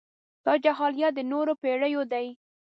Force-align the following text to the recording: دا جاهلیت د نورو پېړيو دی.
دا 0.45 0.53
جاهلیت 0.63 1.11
د 1.15 1.19
نورو 1.31 1.53
پېړيو 1.61 2.01
دی. 2.11 2.27